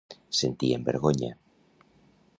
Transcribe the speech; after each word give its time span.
Sentien 0.37 0.87
vergonya. 0.89 1.31